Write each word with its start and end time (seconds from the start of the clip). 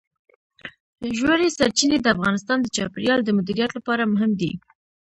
ژورې 1.17 1.47
سرچینې 1.57 1.97
د 2.01 2.07
افغانستان 2.15 2.57
د 2.61 2.67
چاپیریال 2.75 3.19
د 3.23 3.29
مدیریت 3.37 3.71
لپاره 3.77 4.11
مهم 4.13 4.31
دي. 4.41 4.51